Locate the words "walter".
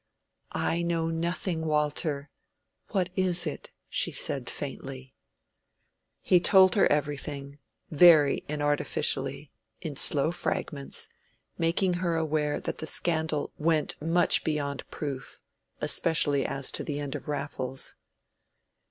1.67-2.31